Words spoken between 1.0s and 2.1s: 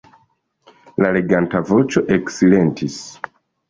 La leganta voĉo